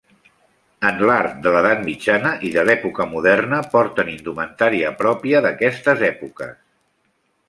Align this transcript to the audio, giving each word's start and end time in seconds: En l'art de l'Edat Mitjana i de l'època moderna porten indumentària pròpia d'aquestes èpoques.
En 0.91 1.01
l'art 1.07 1.35
de 1.47 1.51
l'Edat 1.55 1.83
Mitjana 1.89 2.31
i 2.47 2.49
de 2.55 2.63
l'època 2.69 3.07
moderna 3.11 3.59
porten 3.75 4.09
indumentària 4.15 4.95
pròpia 5.03 5.43
d'aquestes 5.47 6.03
èpoques. 6.09 6.57